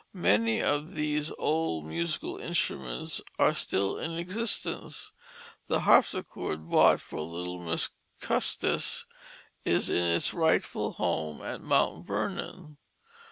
[0.17, 5.11] Many of these old musical instruments are still in existence.
[5.67, 9.05] The harpsichord bought for "little Miss Custis"
[9.63, 12.77] is in its rightful home at Mount Vernon.